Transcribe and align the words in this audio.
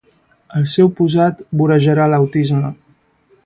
El 0.59 0.63
seu 0.71 0.89
posat 1.01 1.45
vorejarà 1.61 2.11
l'autisme. 2.15 2.75